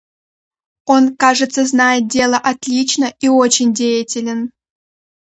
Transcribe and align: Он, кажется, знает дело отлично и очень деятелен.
Он, 0.87 1.15
кажется, 1.15 1.63
знает 1.63 2.07
дело 2.07 2.37
отлично 2.37 3.13
и 3.19 3.27
очень 3.29 3.71
деятелен. 3.71 4.49